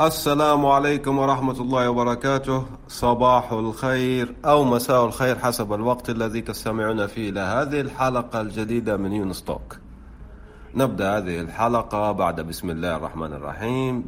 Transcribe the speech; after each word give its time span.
السلام 0.00 0.66
عليكم 0.66 1.18
ورحمة 1.18 1.60
الله 1.60 1.90
وبركاته. 1.90 2.64
صباح 2.88 3.52
الخير 3.52 4.34
أو 4.44 4.64
مساء 4.64 5.04
الخير 5.04 5.38
حسب 5.38 5.72
الوقت 5.72 6.10
الذي 6.10 6.40
تستمعون 6.40 7.06
فيه 7.06 7.30
إلى 7.30 7.40
هذه 7.40 7.80
الحلقة 7.80 8.40
الجديدة 8.40 8.96
من 8.96 9.12
يونستوك 9.12 9.78
نبدأ 10.74 11.18
هذه 11.18 11.40
الحلقة 11.40 12.12
بعد 12.12 12.40
بسم 12.40 12.70
الله 12.70 12.96
الرحمن 12.96 13.32
الرحيم 13.32 14.02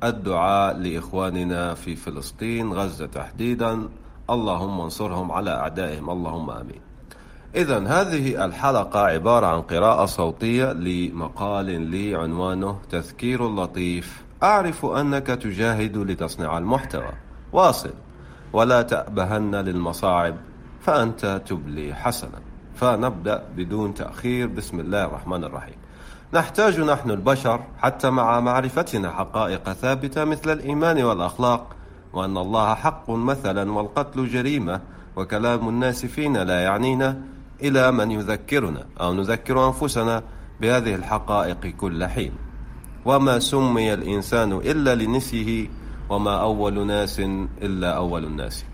بالدعاء 0.00 0.76
لإخواننا 0.76 1.74
في 1.74 1.96
فلسطين 1.96 2.72
غزة 2.72 3.06
تحديدا. 3.06 3.88
اللهم 4.30 4.80
انصرهم 4.80 5.32
على 5.32 5.50
أعدائهم. 5.50 6.10
اللهم 6.10 6.50
آمين. 6.50 6.80
إذا 7.54 7.78
هذه 7.78 8.44
الحلقة 8.44 9.00
عبارة 9.00 9.46
عن 9.46 9.62
قراءة 9.62 10.06
صوتية 10.06 10.72
لمقال 10.72 11.80
لي 11.80 12.14
عنوانه 12.14 12.78
تذكير 12.90 13.48
لطيف. 13.48 14.27
أعرف 14.42 14.86
أنك 14.86 15.26
تجاهد 15.26 15.96
لتصنع 15.96 16.58
المحتوى. 16.58 17.12
واصل. 17.52 17.92
ولا 18.52 18.82
تأبهن 18.82 19.54
للمصاعب 19.54 20.36
فأنت 20.80 21.42
تبلي 21.46 21.94
حسنا. 21.94 22.40
فنبدأ 22.74 23.44
بدون 23.56 23.94
تأخير. 23.94 24.46
بسم 24.46 24.80
الله 24.80 25.04
الرحمن 25.04 25.44
الرحيم. 25.44 25.74
نحتاج 26.34 26.80
نحن 26.80 27.10
البشر 27.10 27.60
حتى 27.78 28.10
مع 28.10 28.40
معرفتنا 28.40 29.10
حقائق 29.10 29.72
ثابتة 29.72 30.24
مثل 30.24 30.50
الإيمان 30.52 31.02
والأخلاق 31.02 31.76
وأن 32.12 32.36
الله 32.36 32.74
حق 32.74 33.10
مثلا 33.10 33.72
والقتل 33.72 34.28
جريمة 34.28 34.80
وكلام 35.16 35.68
الناس 35.68 36.06
فينا 36.06 36.44
لا 36.44 36.60
يعنينا 36.60 37.20
إلى 37.62 37.92
من 37.92 38.10
يذكرنا 38.10 38.86
أو 39.00 39.14
نذكر 39.14 39.66
أنفسنا 39.66 40.22
بهذه 40.60 40.94
الحقائق 40.94 41.66
كل 41.66 42.06
حين. 42.06 42.47
وما 43.04 43.38
سمي 43.38 43.94
الإنسان 43.94 44.52
إلا 44.52 44.94
لنسيه 44.94 45.68
وما 46.10 46.40
أول 46.40 46.86
ناس 46.86 47.20
إلا 47.62 47.96
أول 47.96 48.24
الناس 48.24 48.64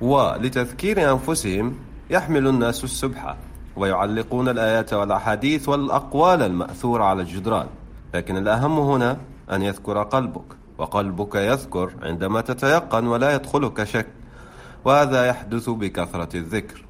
ولتذكير 0.00 1.12
أنفسهم 1.12 1.74
يحمل 2.10 2.46
الناس 2.46 2.84
السبحة 2.84 3.36
ويعلقون 3.76 4.48
الآيات 4.48 4.92
والأحاديث 4.94 5.68
والأقوال 5.68 6.42
المأثورة 6.42 7.04
على 7.04 7.22
الجدران 7.22 7.66
لكن 8.14 8.36
الأهم 8.36 8.78
هنا 8.78 9.16
أن 9.52 9.62
يذكر 9.62 10.02
قلبك 10.02 10.44
وقلبك 10.78 11.34
يذكر 11.34 11.92
عندما 12.02 12.40
تتيقن 12.40 13.06
ولا 13.06 13.34
يدخلك 13.34 13.84
شك 13.84 14.06
وهذا 14.84 15.26
يحدث 15.26 15.70
بكثرة 15.70 16.36
الذكر 16.36 16.84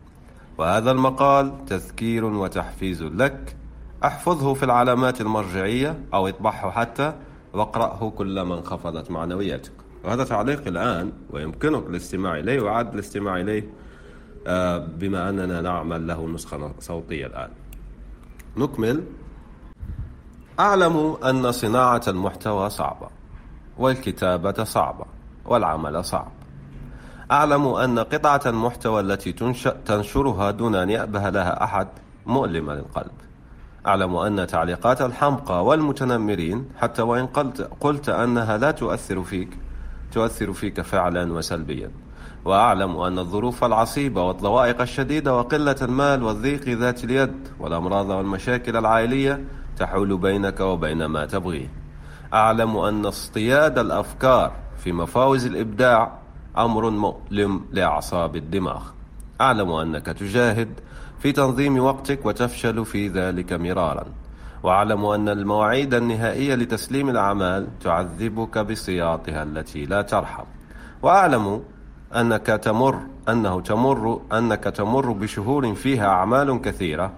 وهذا 0.59 0.91
المقال 0.91 1.65
تذكير 1.67 2.25
وتحفيز 2.25 3.03
لك 3.03 3.57
أحفظه 4.05 4.55
في 4.55 4.63
العلامات 4.63 5.21
المرجعية 5.21 5.99
أو 6.15 6.29
اطبعه 6.29 6.71
حتى 6.71 7.13
واقرأه 7.53 8.11
كلما 8.11 8.55
انخفضت 8.55 9.11
معنوياتك. 9.11 9.73
وهذا 10.05 10.25
تعليق 10.25 10.67
الآن 10.67 11.13
ويمكنك 11.31 11.87
الاستماع 11.87 12.39
إليه 12.39 12.61
وعاد 12.61 12.95
الاستماع 12.95 13.41
إليه 13.41 13.69
آه، 14.47 14.79
بما 14.79 15.29
أننا 15.29 15.61
نعمل 15.61 16.07
له 16.07 16.29
نسخة 16.29 16.73
صوتية 16.81 17.27
الآن. 17.27 17.51
نكمل. 18.57 19.05
أعلم 20.61 21.17
أن 21.25 21.53
صناعة 21.53 22.03
المحتوى 22.09 22.71
صعبة 22.71 23.09
والكتابة 23.79 24.65
صعبة 24.65 25.05
والعمل 25.45 26.05
صعب. 26.05 26.33
أعلم 27.31 27.67
أن 27.67 27.99
قطعة 27.99 28.41
المحتوى 28.47 29.01
التي 29.01 29.33
تنشرها 29.87 30.51
دون 30.51 30.75
أن 30.75 30.91
يأبه 30.91 31.31
لها 31.31 31.65
أحد 31.65 31.89
مؤلمة 32.27 32.75
للقلب. 32.75 33.13
أعلم 33.87 34.17
أن 34.17 34.47
تعليقات 34.47 35.03
الحمقى 35.03 35.65
والمتنمرين 35.65 36.69
حتى 36.77 37.03
وإن 37.03 37.27
قلت, 37.27 37.71
قلت 37.81 38.09
أنها 38.09 38.59
لا 38.59 38.71
تؤثر 38.71 39.23
فيك 39.23 39.59
تؤثر 40.13 40.53
فيك 40.53 40.81
فعلا 40.81 41.33
وسلبيا. 41.33 41.91
وأعلم 42.45 42.97
أن 42.97 43.19
الظروف 43.19 43.65
العصيبة 43.65 44.23
والضوائق 44.23 44.81
الشديدة 44.81 45.37
وقلة 45.37 45.77
المال 45.83 46.23
والضيق 46.23 46.69
ذات 46.69 47.05
اليد 47.05 47.49
والأمراض 47.61 48.11
والمشاكل 48.11 48.77
العائلية 48.77 49.45
تحول 49.79 50.17
بينك 50.19 50.61
وبين 50.61 51.05
ما 51.05 51.27
تبغيه. 51.27 51.69
أعلم 52.35 52.77
أن 52.77 53.07
اصطياد 53.07 53.79
الأفكار 53.79 54.53
في 54.79 54.93
مفاوز 54.93 55.47
الإبداع 55.47 56.19
أمر 56.59 56.91
مؤلم 56.91 57.65
لأعصاب 57.73 58.37
الدماغ. 58.37 58.83
أعلم 59.41 59.71
أنك 59.71 60.07
تجاهد 60.07 60.81
في 61.25 61.33
تنظيم 61.33 61.79
وقتك 61.79 62.27
وتفشل 62.27 62.85
في 62.85 63.09
ذلك 63.09 63.53
مرارا. 63.53 64.05
واعلم 64.63 65.05
أن 65.05 65.29
المواعيد 65.29 65.95
النهائية 65.95 66.55
لتسليم 66.55 67.09
الأعمال 67.09 67.79
تعذبك 67.81 68.59
بسياطها 68.59 69.43
التي 69.43 69.87
لا 69.87 70.03
ترحم. 70.03 70.45
واعلم 71.03 71.63
أنك 72.17 72.47
تمر 72.47 72.99
أنه 73.29 73.61
تمر 73.61 74.21
أنك 74.33 74.65
تمر 74.65 75.13
بشهور 75.13 75.75
فيها 75.75 76.07
أعمال 76.09 76.61
كثيرة 76.61 77.13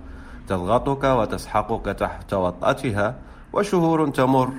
تضغطك 0.49 1.05
وتسحقك 1.05 1.85
تحت 1.85 2.35
وطأتها 2.35 3.15
وشهور 3.53 4.09
تمر 4.09 4.51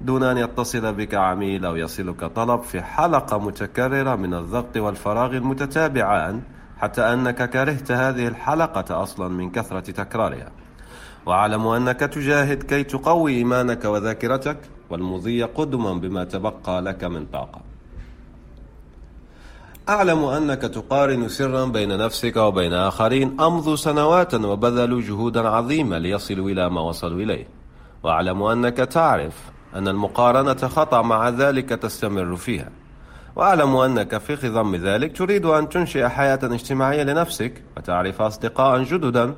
دون 0.00 0.22
أن 0.22 0.36
يتصل 0.38 0.94
بك 0.94 1.14
عميل 1.14 1.66
أو 1.66 1.76
يصلك 1.76 2.24
طلب 2.24 2.60
في 2.62 2.82
حلقة 2.82 3.38
متكررة 3.38 4.14
من 4.14 4.34
الضغط 4.34 4.76
والفراغ 4.76 5.30
المتتابعان 5.30 6.42
حتى 6.76 7.02
أنك 7.02 7.50
كرهت 7.50 7.92
هذه 7.92 8.28
الحلقة 8.28 9.02
أصلا 9.02 9.28
من 9.28 9.50
كثرة 9.50 9.80
تكرارها. 9.80 10.50
وأعلم 11.26 11.66
أنك 11.66 12.00
تجاهد 12.00 12.62
كي 12.62 12.84
تقوي 12.84 13.32
إيمانك 13.32 13.84
وذاكرتك 13.84 14.58
والمضي 14.90 15.42
قدما 15.42 15.92
بما 15.92 16.24
تبقى 16.24 16.82
لك 16.82 17.04
من 17.04 17.26
طاقة. 17.26 17.60
أعلم 19.88 20.24
أنك 20.24 20.62
تقارن 20.62 21.28
سرا 21.28 21.64
بين 21.64 21.98
نفسك 21.98 22.36
وبين 22.36 22.72
آخرين 22.72 23.40
أمضوا 23.40 23.76
سنوات 23.76 24.34
وبذلوا 24.34 25.00
جهودا 25.00 25.48
عظيمة 25.48 25.98
ليصلوا 25.98 26.50
إلى 26.50 26.70
ما 26.70 26.80
وصلوا 26.80 27.20
إليه. 27.20 27.48
وأعلم 28.02 28.42
أنك 28.42 28.76
تعرف 28.76 29.50
أن 29.74 29.88
المقارنة 29.88 30.54
خطأ 30.54 31.02
مع 31.02 31.28
ذلك 31.28 31.68
تستمر 31.68 32.36
فيها. 32.36 32.70
وأعلم 33.36 33.76
أنك 33.76 34.18
في 34.18 34.36
خضم 34.36 34.76
ذلك 34.76 35.16
تريد 35.16 35.46
أن 35.46 35.68
تنشئ 35.68 36.08
حياة 36.08 36.38
اجتماعية 36.42 37.02
لنفسك 37.02 37.62
وتعرف 37.76 38.22
أصدقاء 38.22 38.82
جددا 38.82 39.34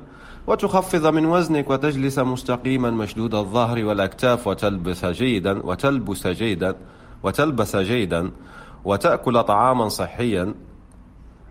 وتخفض 0.47 1.07
من 1.07 1.25
وزنك 1.25 1.69
وتجلس 1.69 2.19
مستقيما 2.19 2.89
مشدود 2.89 3.35
الظهر 3.35 3.85
والأكتاف 3.85 4.47
وتلبس 4.47 5.05
جيدا 5.05 5.65
وتلبس 5.65 6.27
جيدا 6.27 6.75
وتلبس 7.23 7.75
جيدا 7.75 8.31
وتأكل 8.85 9.43
طعاما 9.43 9.89
صحيا 9.89 10.53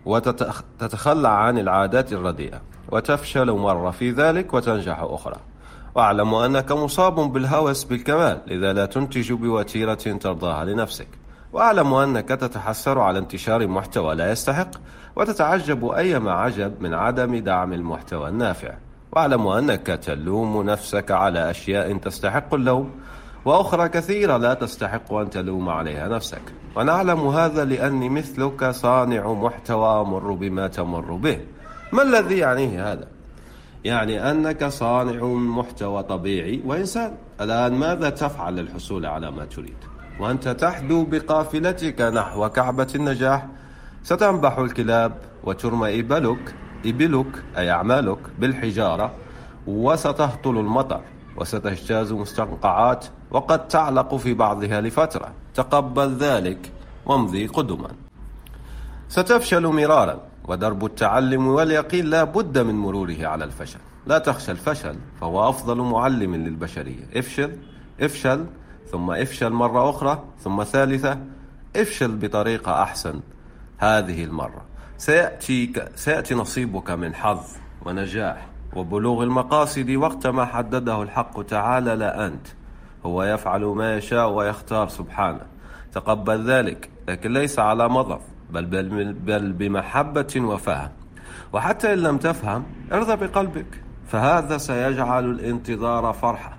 وتتخلى 0.06 1.28
عن 1.28 1.58
العادات 1.58 2.12
الرديئة 2.12 2.60
وتفشل 2.92 3.50
مرة 3.50 3.90
في 3.90 4.10
ذلك 4.10 4.54
وتنجح 4.54 5.00
أخرى. 5.00 5.36
وأعلم 5.94 6.34
أنك 6.34 6.72
مصاب 6.72 7.14
بالهوس 7.14 7.84
بالكمال 7.84 8.40
لذا 8.46 8.72
لا 8.72 8.86
تنتج 8.86 9.32
بوتيرة 9.32 9.94
ترضاها 9.94 10.64
لنفسك. 10.64 11.08
وأعلم 11.52 11.94
أنك 11.94 12.28
تتحسر 12.28 12.98
على 12.98 13.18
انتشار 13.18 13.66
محتوى 13.66 14.14
لا 14.14 14.32
يستحق 14.32 14.70
وتتعجب 15.16 15.90
أيما 15.90 16.32
عجب 16.32 16.82
من 16.82 16.94
عدم 16.94 17.36
دعم 17.36 17.72
المحتوى 17.72 18.28
النافع 18.28 18.74
وأعلم 19.12 19.46
أنك 19.46 19.86
تلوم 19.86 20.62
نفسك 20.62 21.10
على 21.10 21.50
أشياء 21.50 21.96
تستحق 21.96 22.54
اللوم 22.54 22.90
وأخرى 23.44 23.88
كثيرة 23.88 24.36
لا 24.36 24.54
تستحق 24.54 25.12
أن 25.12 25.30
تلوم 25.30 25.68
عليها 25.68 26.08
نفسك 26.08 26.42
ونعلم 26.76 27.28
هذا 27.28 27.64
لأني 27.64 28.08
مثلك 28.08 28.70
صانع 28.70 29.32
محتوى 29.32 30.00
أمر 30.00 30.32
بما 30.32 30.66
تمر 30.68 31.12
به 31.12 31.40
ما 31.92 32.02
الذي 32.02 32.38
يعنيه 32.38 32.92
هذا؟ 32.92 33.08
يعني 33.84 34.30
أنك 34.30 34.64
صانع 34.64 35.24
محتوى 35.24 36.02
طبيعي 36.02 36.62
وإنسان 36.64 37.12
الآن 37.40 37.74
ماذا 37.74 38.10
تفعل 38.10 38.56
للحصول 38.56 39.06
على 39.06 39.30
ما 39.30 39.44
تريد؟ 39.44 39.76
وأنت 40.20 40.48
تحدو 40.48 41.04
بقافلتك 41.04 42.00
نحو 42.00 42.48
كعبة 42.48 42.86
النجاح. 42.94 43.46
ستنبح 44.02 44.58
الكلاب 44.58 45.18
وترمى 45.44 46.00
إبلك 46.00 46.54
إبلك 46.86 47.44
أي 47.56 47.70
أعمالك 47.70 48.18
بالحجارة 48.38 49.14
وستهطل 49.66 50.58
المطر 50.58 51.00
وستجتاز 51.36 52.12
مستنقعات 52.12 53.06
وقد 53.30 53.68
تعلق 53.68 54.14
في 54.14 54.34
بعضها 54.34 54.80
لفترة. 54.80 55.32
تقبل 55.54 56.14
ذلك 56.14 56.72
وامضي 57.06 57.46
قدما. 57.46 57.88
ستفشل 59.08 59.66
مرارا 59.66 60.20
ودرب 60.48 60.84
التعلم 60.84 61.46
واليقين 61.46 62.04
لا 62.04 62.24
بد 62.24 62.58
من 62.58 62.74
مروره 62.74 63.26
على 63.26 63.44
الفشل. 63.44 63.78
لا 64.06 64.18
تخشى 64.18 64.52
الفشل 64.52 64.96
فهو 65.20 65.48
أفضل 65.48 65.76
معلم 65.76 66.34
للبشرية. 66.34 67.04
افشل 67.16 67.56
افشل 68.00 68.46
ثم 68.90 69.10
افشل 69.10 69.50
مرة 69.50 69.90
أخرى 69.90 70.24
ثم 70.40 70.64
ثالثة 70.64 71.18
افشل 71.76 72.16
بطريقة 72.16 72.82
أحسن. 72.82 73.20
هذه 73.78 74.24
المرة. 74.24 74.62
سيأتي, 74.98 75.72
سيأتي 75.94 76.34
نصيبك 76.34 76.90
من 76.90 77.14
حظ 77.14 77.46
ونجاح 77.86 78.46
وبلوغ 78.76 79.22
المقاصد 79.22 79.90
وقت 79.90 80.26
ما 80.26 80.44
حدده 80.44 81.02
الحق 81.02 81.42
تعالى 81.42 81.96
لا 81.96 82.26
أنت. 82.26 82.46
هو 83.06 83.22
يفعل 83.22 83.64
ما 83.64 83.96
يشاء 83.96 84.30
ويختار 84.30 84.88
سبحانه. 84.88 85.46
تقبل 85.92 86.50
ذلك 86.50 86.90
لكن 87.08 87.32
ليس 87.32 87.58
على 87.58 87.88
مضض 87.88 88.20
بل, 88.50 88.64
بل, 88.64 89.12
بل 89.12 89.52
بمحبة 89.52 90.34
وفهم. 90.36 90.90
وحتى 91.52 91.92
إن 91.92 91.98
لم 91.98 92.18
تفهم 92.18 92.64
ارضى 92.92 93.26
بقلبك 93.26 93.82
فهذا 94.06 94.58
سيجعل 94.58 95.24
الانتظار 95.24 96.12
فرحة. 96.12 96.56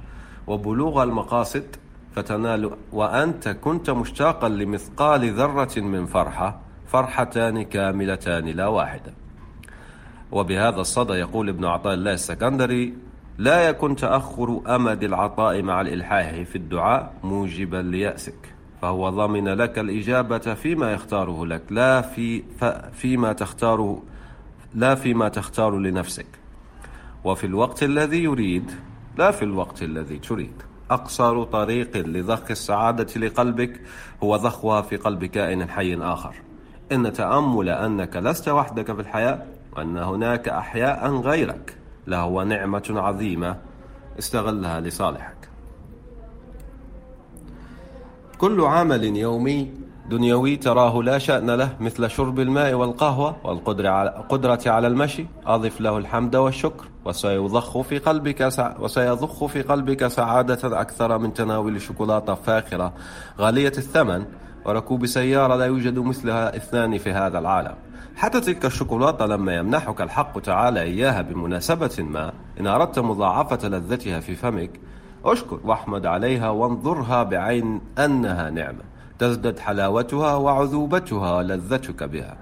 وبلوغ 0.47 1.03
المقاصد 1.03 1.75
فتنال 2.15 2.71
وأنت 2.91 3.47
كنت 3.47 3.89
مشتاقا 3.89 4.49
لمثقال 4.49 5.33
ذرة 5.33 5.79
من 5.79 6.05
فرحة 6.05 6.59
فرحتان 6.87 7.61
كاملتان 7.63 8.45
لا 8.45 8.67
واحدة. 8.67 9.13
وبهذا 10.31 10.81
الصدى 10.81 11.13
يقول 11.13 11.49
ابن 11.49 11.65
عطاء 11.65 11.93
الله 11.93 12.13
السكندري 12.13 12.93
لا 13.37 13.69
يكن 13.69 13.95
تأخر 13.95 14.61
أمد 14.67 15.03
العطاء 15.03 15.61
مع 15.61 15.81
الإلحاح 15.81 16.41
في 16.41 16.55
الدعاء 16.55 17.13
موجبا 17.23 17.77
ليأسك 17.77 18.53
فهو 18.81 19.09
ضمن 19.09 19.47
لك 19.47 19.79
الإجابة 19.79 20.53
فيما 20.53 20.93
يختاره 20.93 21.45
لك 21.45 21.61
لا 21.69 22.01
في 22.01 22.43
فيما 22.93 23.33
تختاره 23.33 24.03
لا 24.75 24.95
فيما 24.95 25.29
تختار 25.29 25.77
لنفسك. 25.77 26.27
وفي 27.23 27.47
الوقت 27.47 27.83
الذي 27.83 28.23
يريد 28.23 28.71
لا 29.17 29.31
في 29.31 29.45
الوقت 29.45 29.83
الذي 29.83 30.17
تريد. 30.17 30.68
أقصر 30.91 31.43
طريق 31.43 31.97
لضخ 31.97 32.51
السعادة 32.51 33.19
لقلبك 33.19 33.81
هو 34.23 34.35
ضخها 34.35 34.81
في 34.81 34.97
قلب 34.97 35.25
كائن 35.25 35.69
حي 35.69 35.95
آخر. 35.95 36.35
إن 36.91 37.13
تأمل 37.13 37.69
أنك 37.69 38.15
لست 38.15 38.49
وحدك 38.49 38.93
في 38.93 39.01
الحياة 39.01 39.45
وأن 39.77 39.97
هناك 39.97 40.49
أحياء 40.49 41.15
غيرك 41.15 41.77
لهو 42.07 42.43
نعمة 42.43 42.83
عظيمة 42.89 43.57
استغلها 44.19 44.79
لصالحك. 44.79 45.49
كل 48.37 48.61
عمل 48.61 49.03
يومي 49.03 49.71
دنيوي 50.09 50.55
تراه 50.55 51.03
لا 51.03 51.17
شأن 51.17 51.51
له 51.51 51.75
مثل 51.79 52.09
شرب 52.09 52.39
الماء 52.39 52.73
والقهوة 52.73 53.35
والقدرة 53.43 54.71
على 54.71 54.87
المشي. 54.87 55.25
أضف 55.45 55.81
له 55.81 55.97
الحمد 55.97 56.35
والشكر. 56.35 56.88
وسيضخ 57.05 57.81
في 57.81 57.97
قلبك 57.97 58.49
وسيضخ 58.79 59.45
في 59.45 59.61
قلبك 59.61 60.07
سعادة 60.07 60.81
أكثر 60.81 61.17
من 61.17 61.33
تناول 61.33 61.81
شوكولاتة 61.81 62.35
فاخرة 62.35 62.93
غالية 63.39 63.73
الثمن 63.77 64.25
وركوب 64.65 65.05
سيارة 65.05 65.55
لا 65.55 65.65
يوجد 65.65 65.99
مثلها 65.99 66.55
اثنان 66.55 66.97
في 66.97 67.11
هذا 67.11 67.39
العالم. 67.39 67.75
حتى 68.15 68.41
تلك 68.41 68.65
الشوكولاتة 68.65 69.25
لما 69.25 69.55
يمنحك 69.55 70.01
الحق 70.01 70.39
تعالى 70.39 70.81
إياها 70.81 71.21
بمناسبة 71.21 71.95
ما. 71.99 72.33
إن 72.59 72.67
أردت 72.67 72.99
مضاعفة 72.99 73.67
لذتها 73.67 74.19
في 74.19 74.35
فمك 74.35 74.71
أشكر 75.25 75.59
واحمد 75.63 76.05
عليها 76.05 76.49
وانظرها 76.49 77.23
بعين 77.23 77.81
أنها 77.99 78.49
نعمة. 78.49 78.83
تزدد 79.19 79.59
حلاوتها 79.59 80.35
وعذوبتها 80.35 81.35
ولذتك 81.35 82.03
بها. 82.03 82.37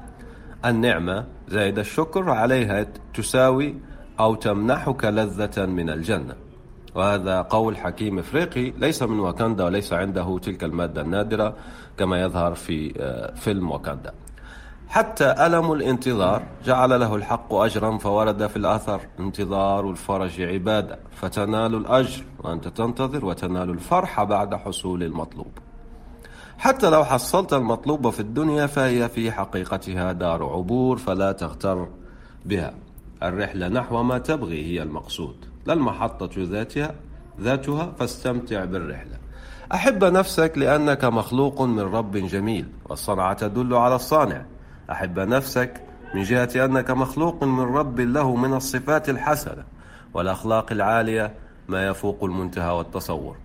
النعمة 0.65 1.25
زائد 1.48 1.80
الشكر 1.80 2.30
عليها 2.30 2.86
تساوي 3.13 3.75
أو 4.19 4.36
تمنحك 4.36 5.06
لذة 5.06 5.66
من 5.66 5.90
الجنة. 5.90 6.36
وهذا 6.96 7.42
قول 7.42 7.78
حكيم 7.78 8.19
إفريقي 8.19 8.69
ليس 8.69 9.04
من 9.04 9.19
واكندا 9.19 9.64
وليس 9.64 9.94
عنده 9.94 10.40
تلك 10.40 10.64
المادة 10.64 11.02
النادرة 11.02 11.54
كما 11.98 12.22
يظهر 12.22 12.56
في 12.56 12.94
آه، 13.00 13.34
فيلم 13.36 13.72
واكندا. 13.72 14.14
حتى 14.90 15.31
ألم 15.46 15.72
الانتظار 15.72 16.44
جعل 16.66 17.00
له 17.00 17.16
الحق 17.16 17.54
أجرا 17.54 17.98
فورد 17.98 18.48
في 18.48 18.58
الأثر 18.58 19.02
انتظار 19.19 19.90
الفرج 19.90 20.42
عبادة. 20.42 21.00
فتنال 21.12 21.75
الأجر 21.75 22.24
وأنت 22.40 22.68
تنتظر 22.68 23.25
وتنال 23.25 23.69
الفرح 23.69 24.24
بعد 24.24 24.56
حصول 24.56 25.04
المطلوب. 25.04 25.52
حتى 26.58 26.90
لو 26.90 27.04
حصلت 27.04 27.54
المطلوب 27.54 28.10
في 28.10 28.19
الدنيا 28.19 28.68
فهي 28.68 29.10
في 29.10 29.31
حقيقتها 29.31 30.12
دار 30.12 30.44
عبور 30.44 30.98
فلا 30.98 31.31
تغتر 31.31 31.88
بها. 32.46 32.74
الرحلة 33.24 33.68
نحو 33.68 34.04
ما 34.04 34.18
تبغي 34.18 34.66
هي 34.66 34.84
المقصود. 34.84 35.36
لا 35.66 35.74
المحطة 35.74 36.30
ذاتها 36.38 36.96
ذاتها 37.42 37.94
فاستمتع 38.00 38.66
بالرحلة. 38.66 39.18
أحب 39.74 40.04
نفسك 40.04 40.54
لأنك 40.56 41.06
مخلوق 41.06 41.62
من 41.62 41.80
رب 41.80 42.18
جميل 42.18 42.66
والصنعة 42.90 43.34
تدل 43.34 43.74
على 43.74 43.96
الصانع. 43.96 44.46
أحب 44.92 45.19
نفسك 45.19 45.81
من 46.16 46.24
جهة 46.24 46.66
أنك 46.66 46.92
مخلوق 46.92 47.44
من 47.44 47.75
رب 47.75 48.00
له 48.00 48.36
من 48.36 48.54
الصفات 48.54 49.10
الحسنة 49.10 49.64
والأخلاق 50.14 50.72
العالية 50.72 51.34
ما 51.68 51.88
يفوق 51.88 52.24
المنتهى 52.24 52.72
والتصور. 52.72 53.36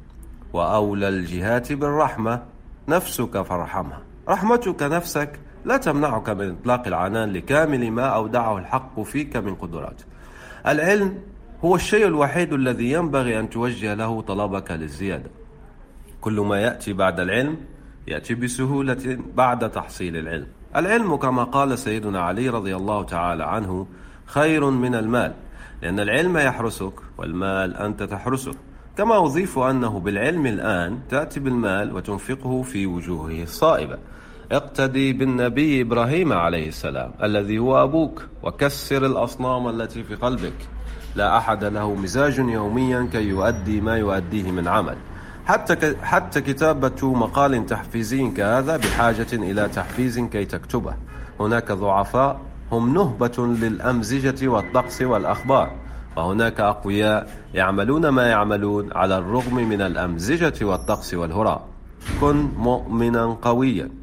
وأولى 0.53 1.09
الجهات 1.09 1.73
بالرحمة 1.73 2.43
نفسك 2.89 3.43
فارحمها. 3.43 4.03
رحمتك 4.29 4.83
نفسك 4.83 5.41
لا 5.64 5.76
تمنعك 5.76 6.31
من 6.31 6.50
إطلاق 6.50 6.87
العنان 6.87 7.32
لكامل 7.32 7.91
ما 7.91 8.06
أودعه 8.06 8.59
الحق 8.59 9.00
فيك 9.00 9.37
من 9.37 9.55
قدرات. 9.55 10.03
العلم 10.67 11.19
هو 11.64 11.75
الشيء 11.75 12.06
الوحيد 12.06 12.53
الذي 12.53 12.93
ينبغي 12.93 13.41
أن 13.41 13.50
توجه 13.50 13.94
له 13.94 14.20
طلبك 14.20 14.70
للزيادة. 14.70 15.31
كل 16.20 16.41
ما 16.41 16.61
يأتي 16.61 16.93
بعد 16.93 17.20
العلم 17.20 17.56
يأتي 18.06 18.35
بسهولة 18.35 19.19
بعد 19.35 19.70
تحصيل 19.70 20.17
العلم. 20.17 20.47
العلم 20.76 21.17
كما 21.17 21.44
قال 21.44 21.79
سيدنا 21.79 22.20
علي 22.20 22.49
رضي 22.49 22.76
الله 22.76 23.03
تعالى 23.03 23.44
عنه 23.44 23.87
خير 24.26 24.70
من 24.70 24.94
المال 24.94 25.32
لأن 25.82 26.00
العلم 26.00 26.38
يحرسك 26.38 26.93
والمال 27.19 27.76
أنت 27.76 28.03
تحرسه. 28.03 28.55
كما 28.97 29.25
أضيف 29.25 29.59
أنه 29.59 30.00
بالعلم 30.00 30.47
الآن 30.47 30.99
تأتي 31.09 31.41
بالمال 31.41 31.97
وتنفقه 31.97 32.62
في 32.62 32.87
وجوهه 32.87 33.43
الصائبة. 33.43 33.99
اقتدي 34.52 35.12
بالنبي 35.12 35.82
إبراهيم 35.82 36.32
عليه 36.32 36.69
السلام 36.69 37.12
الذي 37.22 37.58
هو 37.58 37.84
أبوك 37.84 38.26
وكسر 38.43 39.06
الأصنام 39.06 39.69
التي 39.69 40.04
في 40.04 40.14
قلبك. 40.14 40.69
لا 41.16 41.38
أحد 41.38 41.64
له 41.64 41.94
مزاج 41.94 42.38
يوميا 42.38 43.08
كي 43.12 43.22
يؤدي 43.22 43.81
ما 43.81 43.96
يؤديه 43.96 44.50
من 44.50 44.69
عمل. 44.69 44.96
حتى 45.46 45.96
حتى 46.02 46.40
كتابة 46.40 47.14
مقال 47.14 47.66
تحفيزي 47.66 48.28
كهذا 48.28 48.76
بحاجة 48.76 49.32
إلى 49.32 49.69
تحفيز 49.69 50.19
كي 50.19 50.44
تكتبه. 50.44 50.94
هناك 51.40 51.72
ضعفاء 51.72 52.40
هم 52.72 52.94
نهبة 52.94 53.46
للأمزجة 53.46 54.49
والطقس 54.49 55.02
والأخبار. 55.02 55.70
وهناك 56.16 56.60
أقوياء 56.60 57.28
يعملون 57.54 58.08
ما 58.08 58.26
يعملون 58.26 58.93
على 58.93 59.19
الرغم 59.19 59.54
من 59.54 59.81
الأمزجة 59.81 60.64
والطقس 60.64 61.14
والهراء. 61.14 61.69
كن 62.20 62.49
مؤمنا 62.56 63.25
قويا. 63.43 64.01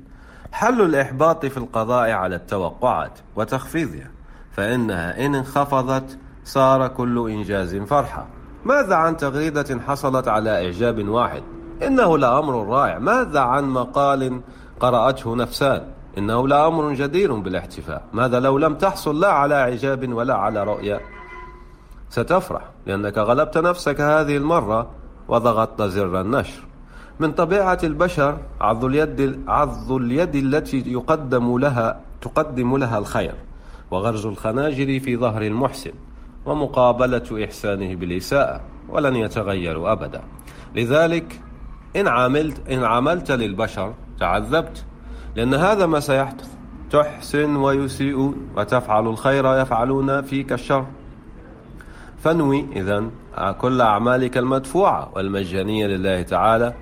حل 0.52 0.82
الإحباط 0.82 1.46
في 1.46 1.58
القضاء 1.58 2.12
على 2.12 2.36
التوقعات 2.36 3.20
وتخفيضها 3.36 4.12
فإنها 4.52 5.26
إن 5.26 5.36
انخفضت 5.36 6.18
صار 6.44 6.88
كل 6.88 7.30
إنجاز 7.30 7.76
فرحة. 7.76 8.28
ماذا 8.66 8.96
عن 8.96 9.18
تغريدة 9.18 9.80
حصلت 9.88 10.28
على 10.28 10.66
إعجاب 10.66 11.08
واحد؟ 11.08 11.44
إنه 11.88 12.18
لأمر 12.18 12.68
رائع. 12.68 13.00
ماذا 13.00 13.40
عن 13.40 13.66
مقال 13.66 14.42
قرأته 14.80 15.36
نفسان؟ 15.36 15.82
إنه 16.18 16.48
لأمر 16.48 16.94
جدير 16.94 17.34
بالاحتفاء. 17.34 18.04
ماذا 18.14 18.40
لو 18.40 18.58
لم 18.58 18.76
تحصل 18.76 19.20
لا 19.20 19.32
على 19.32 19.56
إعجاب 19.56 20.14
ولا 20.14 20.36
على 20.36 20.64
رؤية؟ 20.64 21.02
ستفرح 22.10 22.62
لأنك 22.86 23.18
غلبت 23.18 23.58
نفسك 23.58 24.02
هذه 24.02 24.38
المرة 24.38 24.90
وضغطت 25.28 25.82
زر 25.82 26.22
النشر. 26.22 26.69
من 27.20 27.32
طبيعة 27.32 27.80
البشر 27.84 28.38
عض 28.62 28.86
اليد 28.86 29.40
عض 29.48 29.92
اليد 29.92 30.36
التي 30.36 30.84
يقدم 30.88 31.58
لها 31.58 32.02
تقدم 32.22 32.78
لها 32.78 32.98
الخير 32.98 33.34
وغرز 33.92 34.26
الخناجر 34.26 35.00
في 35.00 35.18
ظهر 35.18 35.42
المحسن 35.42 35.92
ومقابلة 36.46 37.46
إحسانه 37.46 37.96
بالإساءة 37.96 38.62
ولن 38.90 39.16
يتغير 39.16 39.92
أبدا. 39.92 40.22
لذلك 40.76 41.42
إن 41.96 42.08
عملت 42.08 42.70
إن 42.70 42.84
عملت 42.84 43.32
للبشر 43.32 43.94
تعذبت 44.20 44.86
لأن 45.36 45.54
هذا 45.54 45.86
ما 45.86 46.00
سيحدث. 46.00 46.50
تحسن 46.92 47.56
ويسيئون 47.56 48.36
وتفعل 48.58 49.08
الخير 49.08 49.62
يفعلون 49.62 50.22
فيك 50.22 50.54
الشر. 50.54 50.86
فانوي 52.24 52.66
إذا 52.76 53.04
كل 53.58 53.82
أعمالك 53.82 54.38
المدفوعة 54.38 55.12
والمجانية 55.16 55.88
لله 55.88 56.22
تعالى 56.22 56.74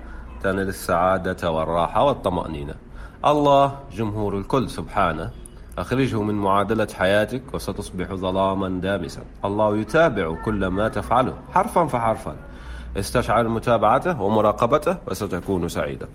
تنال 0.42 0.68
السعادة 0.68 1.50
والراحة 1.50 2.04
والطمأنينة. 2.04 2.74
الله 3.24 3.78
جمهور 3.92 4.38
الكل 4.38 4.70
سبحانه 4.70 5.30
أخرجه 5.78 6.22
من 6.22 6.34
معادلة 6.34 6.88
حياتك 6.98 7.42
وستصبح 7.54 8.14
ظلاما 8.14 8.68
دامسا. 8.68 9.22
الله 9.44 9.76
يتابع 9.76 10.42
كل 10.44 10.66
ما 10.66 10.88
تفعله 10.88 11.34
حرفا 11.52 11.86
فحرفا. 11.86 12.36
استشعر 12.96 13.48
متابعته 13.48 14.22
ومراقبته 14.22 14.96
وستكون 15.08 15.68
سعيدا 15.68 16.08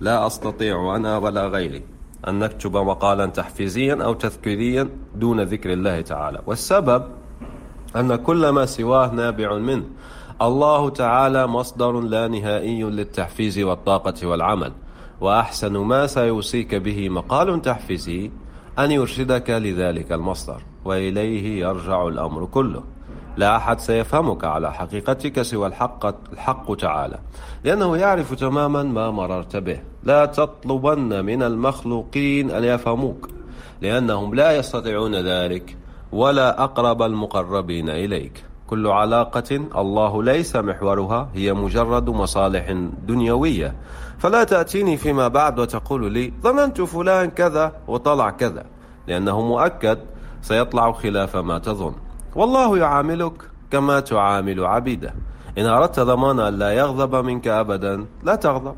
لا 0.00 0.26
أستطيع 0.26 0.96
أنا 0.96 1.18
ولا 1.18 1.46
غيري 1.46 1.84
أن 2.28 2.38
نكتب 2.38 2.76
مقالا 2.76 3.26
تحفيزيا 3.26 4.04
أو 4.04 4.14
تذكيريا 4.14 4.88
دون 5.14 5.40
ذكر 5.40 5.72
الله 5.72 6.00
تعالى. 6.00 6.40
والسبب 6.46 7.04
أن 7.96 8.16
كل 8.16 8.48
ما 8.48 8.66
سواه 8.66 9.14
نابع 9.14 9.58
منه 9.58 9.84
الله 10.42 10.88
تعالى 10.90 11.46
مصدر 11.46 12.00
لا 12.00 12.28
نهائي 12.28 12.82
للتحفيز 12.82 13.58
والطاقة 13.58 14.26
والعمل 14.26 14.72
وأحسن 15.20 15.76
ما 15.76 16.06
سيوصيك 16.06 16.74
به 16.74 17.08
مقال 17.08 17.62
تحفيزي 17.62 18.30
أن 18.78 18.90
يرشدك 18.90 19.50
لذلك 19.50 20.12
المصدر 20.12 20.62
وإليه 20.84 21.60
يرجع 21.60 22.08
الأمر 22.08 22.46
كله. 22.46 22.82
لا 23.36 23.56
أحد 23.56 23.80
سيفهمك 23.80 24.44
على 24.44 24.74
حقيقتك 24.74 25.42
سوى 25.42 25.66
الحق, 25.66 26.32
الحق 26.32 26.74
تعالى 26.74 27.18
لأنه 27.64 27.96
يعرف 27.96 28.34
تماما 28.34 28.82
ما 28.82 29.10
مررت 29.10 29.56
به. 29.56 29.80
لا 30.04 30.26
تطلبن 30.26 31.24
من 31.24 31.42
المخلوقين 31.42 32.50
أن 32.50 32.64
يفهموك 32.64 33.28
لأنهم 33.80 34.34
لا 34.34 34.56
يستطيعون 34.56 35.14
ذلك 35.14 35.76
ولا 36.12 36.64
أقرب 36.64 37.02
المقربين 37.02 37.88
إليك. 37.88 38.49
كل 38.70 38.86
علاقة 38.86 39.50
الله 39.76 40.22
ليس 40.22 40.56
محورها 40.56 41.28
هي 41.34 41.52
مجرد 41.52 42.10
مصالح 42.10 42.72
دنيوية. 43.06 43.74
فلا 44.18 44.44
تأتيني 44.44 44.96
فيما 44.96 45.28
بعد 45.28 45.58
وتقول 45.58 46.12
لي 46.12 46.32
ظننت 46.42 46.80
فلان 46.80 47.30
كذا 47.30 47.72
وطلع 47.88 48.30
كذا. 48.30 48.64
لأنه 49.06 49.40
مؤكد 49.40 49.98
سيطلع 50.42 50.92
خلاف 50.92 51.36
ما 51.36 51.58
تظن. 51.58 51.94
والله 52.34 52.78
يعاملك 52.78 53.32
كما 53.70 54.00
تعامل 54.00 54.64
عبيده. 54.64 55.14
إن 55.58 55.66
أردت 55.66 56.00
ضمان 56.00 56.40
أن 56.40 56.54
لا 56.54 56.70
يغضب 56.70 57.24
منك 57.24 57.48
أبدا 57.48 58.06
لا 58.22 58.34
تغضب. 58.34 58.74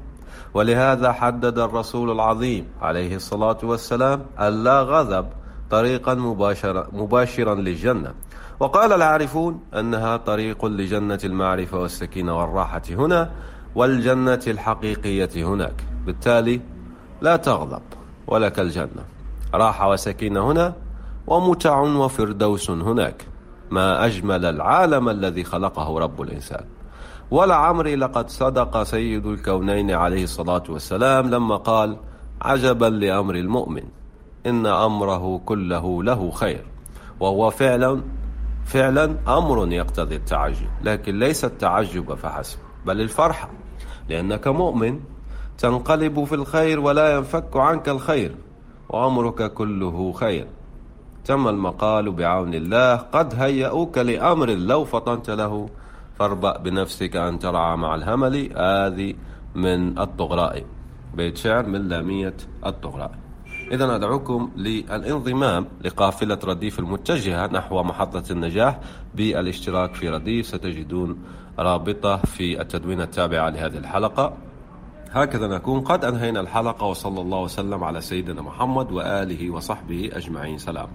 ولهذا 0.55 1.13
حدد 1.13 1.59
الرسول 1.59 2.11
العظيم 2.11 2.67
عليه 2.83 3.17
الصلاة 3.17 3.59
والسلام 3.63 4.23
ألا 4.41 4.83
غضب 4.83 5.27
طريقا 5.71 6.15
مباشرا, 6.15 6.89
مباشرا 6.93 7.55
للجنة. 7.55 8.13
وقال 8.63 8.93
العارفون 8.93 9.61
أنها 9.75 10.17
طريق 10.17 10.65
لجنة 10.65 11.19
المعرفة 11.25 11.79
والسكينة 11.79 12.39
والراحة 12.39 12.83
هنا 12.91 13.31
والجنة 13.75 14.41
الحقيقية 14.47 15.31
هناك. 15.37 15.85
بالتالي 16.07 16.61
لا 17.21 17.37
تغضب 17.37 17.83
ولك 18.27 18.61
الجنة. 18.61 19.05
راحة 19.55 19.91
وسكينة 19.91 20.51
هنا 20.51 20.75
ومتع 21.27 21.81
وفردوس 21.81 22.71
هناك. 22.71 23.27
ما 23.71 24.07
أجمل 24.07 24.45
العالم 24.45 25.09
الذي 25.09 25.45
خلقه 25.45 25.99
رب 25.99 26.23
الإنسان. 26.23 26.65
ولعمري 27.31 27.97
لقد 27.97 28.31
صدق 28.31 28.83
سيد 28.83 29.27
الكونين 29.27 29.91
عليه 29.91 30.25
الصلاة 30.25 30.63
والسلام 30.69 31.31
لما 31.31 31.57
قال 31.57 31.97
عجبا 32.43 32.87
لأمر 32.87 33.35
المؤمن 33.35 33.85
إن 34.47 34.67
أمره 34.67 35.41
كله 35.47 36.03
له 36.03 36.31
خير 36.31 36.65
وهو 37.21 37.51
فعلا 37.51 38.01
فعلا 38.65 39.17
أمر 39.39 39.73
يقتضي 39.73 40.17
التعجب 40.17 40.69
لكن 40.83 41.19
ليس 41.19 41.45
التعجب 41.45 42.15
فحسب 42.15 42.59
بل 42.87 43.01
الفرحة 43.01 43.51
لأنك 44.09 44.49
مؤمن 44.49 45.01
تنقلب 45.59 46.25
في 46.25 46.35
الخير 46.35 46.81
ولا 46.81 47.17
ينفك 47.17 47.57
عنك 47.57 47.89
الخير 47.89 48.35
وأمرك 48.89 49.53
كله 49.53 50.13
خير. 50.13 50.47
تم 51.25 51.49
المقال 51.49 52.11
بعون 52.11 52.55
الله 52.55 52.97
قد 52.97 53.35
هيئوك 53.35 53.99
لأمر 53.99 54.51
لو 54.51 54.85
فطنت 54.85 55.31
له 55.31 55.69
فاربأ 56.19 56.59
بنفسك 56.59 57.17
أن 57.17 57.39
ترعى 57.39 57.77
مع 57.77 57.95
الهمل 57.95 58.53
هذه 58.57 59.15
من 59.55 59.99
الطغراء. 59.99 60.65
بيت 61.15 61.37
شعر 61.37 61.67
من 61.67 61.89
لامية 61.89 62.37
الطغراء. 62.67 63.22
إذا 63.73 63.97
أدعوكم 63.97 64.51
للانضمام 64.57 65.67
لقافلة 65.85 66.39
رديف 66.45 66.79
المتجهة 66.79 67.47
نحو 67.47 67.83
محطة 67.83 68.33
النجاح 68.33 68.81
بالاشتراك 69.15 69.95
في 69.95 70.09
رديف. 70.09 70.47
ستجدون 70.47 71.19
رابطة 71.59 72.17
في 72.17 72.61
التدوين 72.61 73.01
التابعة 73.01 73.51
لهذه 73.51 73.79
الحلقة. 73.79 74.37
هكذا 75.11 75.47
نكون 75.47 75.81
قد 75.81 76.05
أنهينا 76.05 76.41
الحلقة 76.41 76.87
وصلى 76.87 77.21
الله 77.21 77.41
وسلم 77.41 77.85
على 77.85 78.01
سيدنا 78.01 78.43
محمد 78.43 78.93
وآله 78.93 79.51
وصحبه 79.51 80.11
أجمعين. 80.13 80.59
سلام. 80.59 80.89